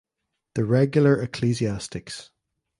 The 0.55 0.63
regular 0.65 1.21
ecclesiastics. 1.21 2.31